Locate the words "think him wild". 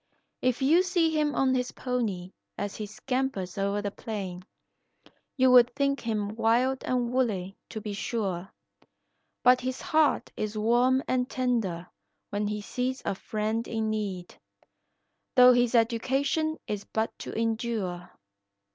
5.75-6.83